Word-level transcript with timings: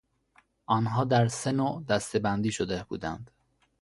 آنها 0.65 1.03
درسه 1.03 1.51
نوع 1.51 1.83
دسته 1.83 2.19
بندی 2.19 2.51
شده 2.51 2.83
بودند. 2.89 3.31